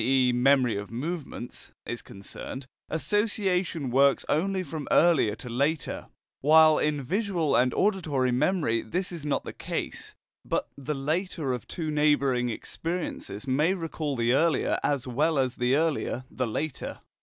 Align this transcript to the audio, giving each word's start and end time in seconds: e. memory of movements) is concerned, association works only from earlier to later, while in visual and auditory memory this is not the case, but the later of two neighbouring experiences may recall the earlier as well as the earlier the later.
e. 0.03 0.31
memory 0.33 0.75
of 0.75 0.89
movements) 0.89 1.71
is 1.85 2.01
concerned, 2.01 2.65
association 2.89 3.91
works 3.91 4.25
only 4.27 4.63
from 4.63 4.87
earlier 4.89 5.35
to 5.35 5.47
later, 5.47 6.07
while 6.39 6.79
in 6.79 7.03
visual 7.03 7.55
and 7.55 7.71
auditory 7.75 8.31
memory 8.31 8.81
this 8.81 9.11
is 9.11 9.27
not 9.27 9.43
the 9.43 9.53
case, 9.53 10.15
but 10.43 10.67
the 10.75 10.95
later 10.95 11.53
of 11.53 11.67
two 11.67 11.91
neighbouring 11.91 12.49
experiences 12.49 13.47
may 13.47 13.75
recall 13.75 14.15
the 14.15 14.33
earlier 14.33 14.79
as 14.83 15.05
well 15.07 15.37
as 15.37 15.57
the 15.57 15.75
earlier 15.75 16.23
the 16.31 16.47
later. 16.47 16.97